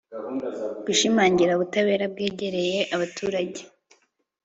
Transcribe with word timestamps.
gushimangira 0.85 1.51
ubutabera 1.55 2.05
bwegereye 2.13 2.79
abaturage 2.95 3.61